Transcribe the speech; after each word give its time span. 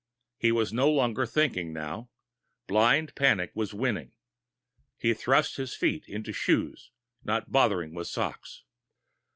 He 0.39 0.51
was 0.51 0.73
no 0.73 0.89
longer 0.89 1.27
thinking, 1.27 1.73
now. 1.73 2.09
Blind 2.65 3.13
panic 3.13 3.51
was 3.53 3.71
winning. 3.75 4.13
He 4.97 5.13
thrust 5.13 5.57
his 5.57 5.75
feet 5.75 6.07
into 6.07 6.33
shoes, 6.33 6.89
not 7.23 7.51
bothering 7.51 7.93
with 7.93 8.07
socks. 8.07 8.63